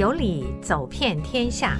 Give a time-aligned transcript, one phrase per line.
[0.00, 1.78] 有理走遍天下。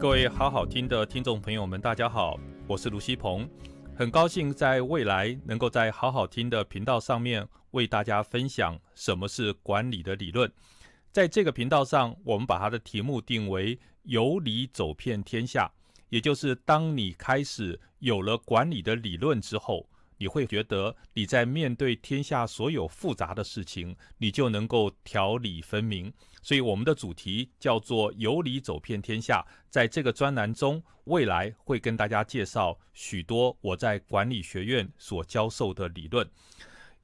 [0.00, 3.46] 各位好好听的听众朋友们，大家好，我是卢西鹏，
[3.94, 10.50] 很高兴在未来能够在好好听的频道上面为大家分享什么是管理的理论。
[11.10, 15.70] 在这个频道上，我们把它的题目定为“有理走遍天下”，
[16.08, 19.86] 也就是当你开始有了管理的理论之后。
[20.22, 26.12] 你会觉得你在面对天下所有复杂的事情，你就能够条理分明。
[26.40, 29.44] 所以我们的主题叫做“有理走遍天下”。
[29.68, 36.24] 在这个专栏中，未来会跟大家介绍许多我在管理学院所教授的理论。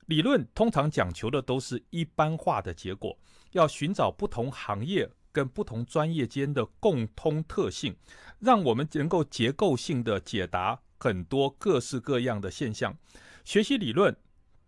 [0.06, 3.18] 理论通常讲求的都是一般化的结果，
[3.50, 7.96] 要寻找不同行业跟不同专业间的共通特性，
[8.38, 10.82] 让我们能够结构性的解答。
[10.98, 12.96] 很多各式各样的现象，
[13.44, 14.16] 学习理论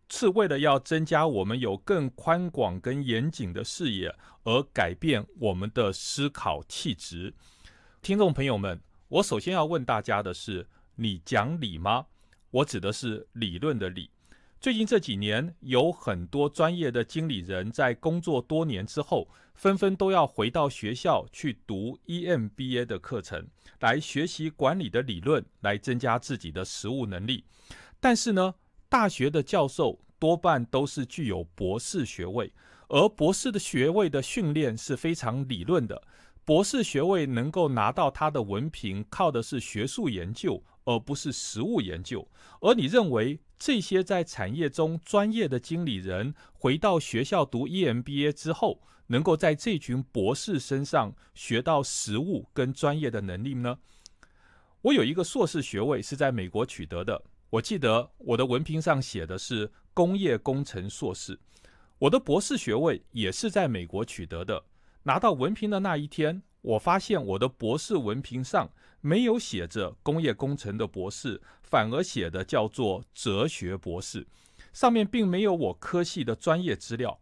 [0.08, 7.34] 是为了要增加我们有更宽广跟严谨的视野，而改变我们的思考气质。
[8.00, 12.06] 听众朋友们，我首先要问大家的是：你讲理吗？
[12.50, 14.10] 我指的是理论的理。
[14.60, 27.42] 最近这几年，有很多专业的经理人在工作多年之后，纷纷都要回到学校去读 EMBA 的课程，来学习管理的理论，来增加自己的实务能力。
[28.00, 28.54] 但是呢，
[28.90, 32.52] 大学的教授多半都是具有博士学位，
[32.88, 36.02] 而博士的学位的训练是非常理论的。
[36.44, 42.28] 博士学位能够拿到他的文凭，靠的是学术研究，而不是实务研究。
[42.60, 53.78] 而你认为，这些在产业中专业的经理人回到学校读 EMBA 之后，能够在这群博士身上学到实务跟专业的能力呢？
[54.80, 61.38] 我有一个硕士学位是在美国取得的，我记得我的文凭上写的是工业工程硕士。
[61.98, 64.64] 我的博士学位也是在美国取得的，
[65.02, 74.26] 拿到文凭的那一天，我发现我的博士文凭上没有写着工业工程的博士，反而写的叫做哲学博士，
[74.72, 77.18] 上面并没有我科系的专业资料。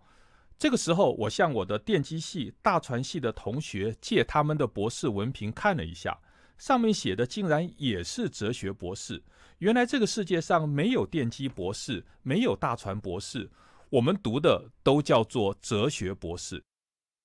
[0.59, 6.19] 这个时候，我向我的电机系、大船系的同学借他们的博士文凭看了一下，
[6.59, 9.23] 上面写的竟然也是哲学博士。
[9.59, 13.49] 原来这个世界上没有电机博士，没有大船博士，
[13.89, 16.61] 我们读的都叫做哲学博士。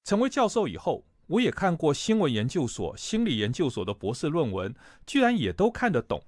[0.04, 4.74] 成为教授以后，我也看过新闻研究所、心理研究所的博士论文，
[5.06, 6.24] 居然也都看得懂。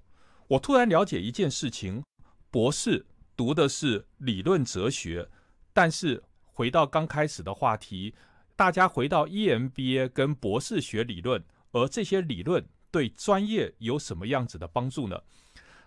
[0.48, 2.04] 我突然了解一件事情：
[2.50, 5.30] 博士读的是理论哲学。
[5.74, 8.16] 但是回到刚开始的话题，
[8.56, 15.22] 大家回到 EMBA 跟博士学理论，而这些理论对专业有什么样子的帮助呢？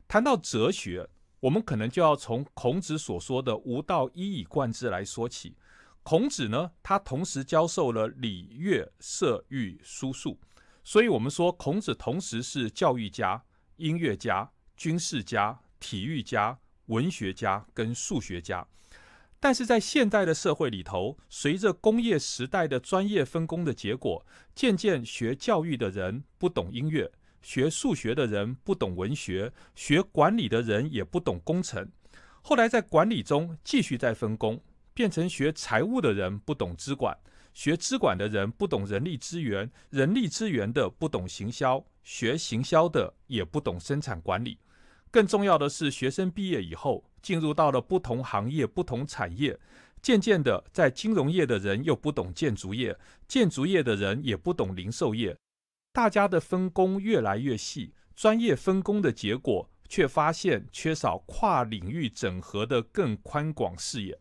[0.06, 1.08] 谈到哲学，
[1.40, 5.56] 我们可能就要从孔子所说的“吾道一以贯之”来说起。
[6.08, 10.38] 孔子呢，他同时教授了礼乐射御书数，
[10.82, 13.44] 所以我们说孔子同时是教育家、
[13.76, 18.66] 音乐家、军事家、体育家、文学家跟数学家。
[19.38, 31.92] 但是在现代的社会里头，随着工业时代的专业分工的结果，渐渐学教育的人不懂音乐，学数学的人不懂文学，学管理的人也不懂工程。
[32.40, 34.58] 后来在管理中继续再分工。
[34.98, 37.16] 变成学财务的人不懂资管，
[37.54, 44.58] 学资管的人不懂人力资源，人力资源的不懂行销，学行销的也不懂生产管理。
[45.08, 49.56] 更重要的是，学生毕业以后进入到了不同行业、不同产业，
[50.02, 52.98] 渐渐的，在金融业的人又不懂建筑业，
[53.28, 55.36] 建筑业的人也不懂零售业，
[55.92, 64.18] 大家的分工越来越细，专业分工的结果，却发现缺少跨领域整合的更宽广视野。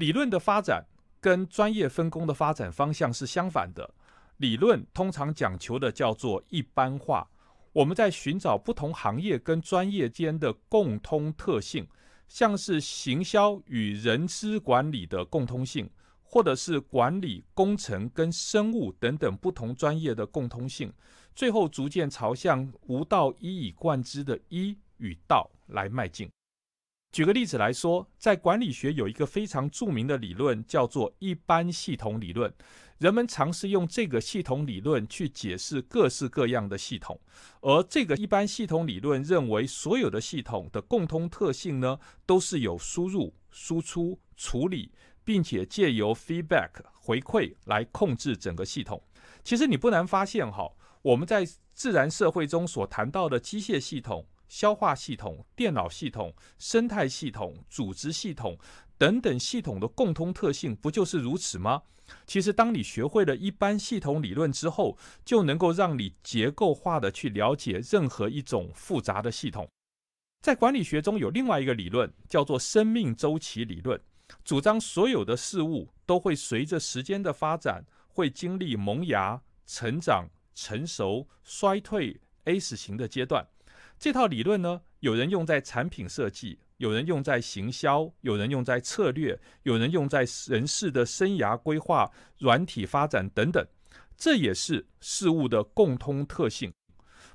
[0.00, 0.82] 理论的发展
[1.20, 3.92] 跟专业分工的发展方向是相反的。
[4.38, 7.28] 理论通常讲求的叫做一般化，
[7.74, 11.86] 我们在寻找不同行业跟专业间的共通特性，
[12.26, 15.90] 像是行销与人资管理的共通性，
[16.22, 20.90] 或者是管理工程跟生物等等不同专业的共通性，
[21.34, 26.30] 最后逐渐朝向无道一以贯之的一与道来迈进。
[27.12, 32.52] 举个例子来说，在管理学有一个非常著名的理论，叫做一般系统理论。
[32.98, 37.18] 人们尝试用这个系统理论去解释各式各样的系统，
[37.62, 44.92] 而这个一般系统理论认为，所有的系统的共通特性呢，都是有输入、输出、处理，
[45.24, 49.02] 并且借由 feedback 回馈来控制整个系统。
[49.42, 50.70] 其实你不难发现，哈，
[51.02, 54.24] 我们在自然社会中所谈到的机械系统。
[54.50, 58.58] 消化系统、电脑系统、生态系统、组织系统
[58.98, 61.84] 等等系统的共通特性，不就是如此吗？
[62.26, 69.68] 其实，当你学会了一般系统理论之后，就能够让你结构化的去了解任何一种复杂的系统。
[70.42, 74.00] 在管理学中有另外一个理论，叫做生命周期理论，
[74.44, 83.46] 主张所有的事物都会随着时间的发展，会经历萌芽、成长、成熟、衰退 S 型的阶段。
[84.00, 86.58] 这套理论呢，有人用在产品设计。
[86.78, 93.62] 有人用在行销，有人用在策略，有人用在人事的生涯规划、软体发展等等，
[94.16, 96.72] 这也是事物的共通特性。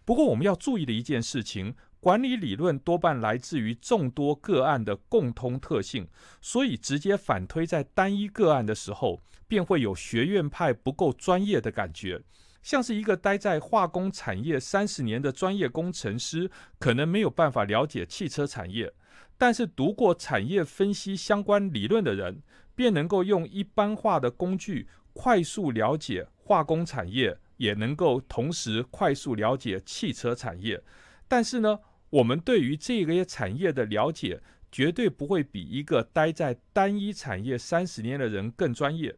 [0.04, 6.08] 不过，我们要注意的一件事情，管理理论多半来自于众多个案的共通特性，
[6.42, 12.20] 所以直接反推在单一个案的时候，便会有学院派不够专业的感觉，
[12.66, 18.92] 像是一个待在化工产业三十年的专业工程师，可能没有办法了解汽车产业。
[19.38, 22.42] 但是读过产业分析相关理论的人，
[22.74, 30.82] 便能够用一般化的工具快速了解化工产业，也能够同时快速了解汽车产业。
[31.28, 31.80] 但是呢，
[32.10, 34.42] 我们对于这个产业的了解，
[34.72, 39.16] 绝对不会比一个待在单一产业三十年的人更专业。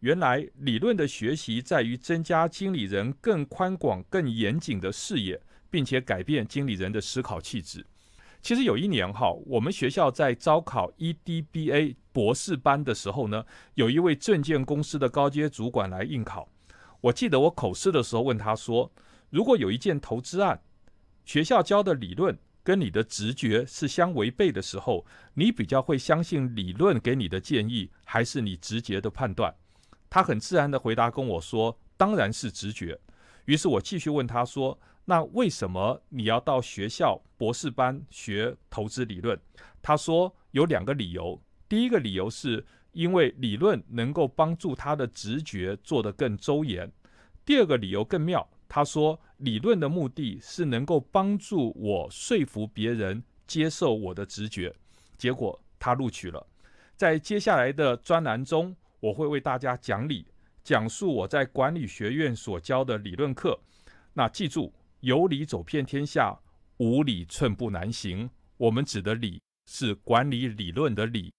[0.00, 5.40] 原来理论的学习在于增加经理人更宽广、更严谨的视野，
[5.70, 7.84] 并且改变经理人的思考气质。
[8.40, 13.44] 其实有一年哈，我们学校在招考 EDBA 博士班的时候呢，
[13.74, 16.48] 有一位证券公司的高阶主管来应考。
[17.00, 18.92] 我记得我口试的时候问他说
[19.30, 20.62] ：“如果有一件投资案，
[21.24, 25.04] 学校教的理论跟你的直觉是相违背的时候，
[25.34, 29.54] 你比较会相信理论给你的建议，还是你直觉的判断？”
[30.10, 32.98] 他很自然的回答跟我说：“当然是直觉。”
[33.46, 34.78] 于是我继续问他说。
[35.10, 39.40] 那为什么你要到学校博士班学投资理论？
[39.80, 41.40] 他说有两个理由。
[41.66, 42.62] 第一个理由是
[42.92, 46.92] 因为理论能够帮助他的直觉做得更周延。
[47.46, 54.74] 第二个理由更妙，他说理论的目的是能够帮助我说服别人接受我的直觉。
[55.16, 56.46] 结果他录取了。
[56.96, 60.26] 在接下来的专栏中，我会为大家讲理，
[60.62, 63.58] 讲述我在管理学院所教的理论课。
[64.14, 64.72] 那记住。
[65.00, 66.36] 有理走遍天下，
[66.78, 68.28] 无理寸步难行。
[68.56, 71.32] 我们指的理是管理理论的理，